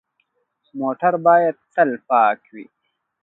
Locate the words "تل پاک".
1.73-2.39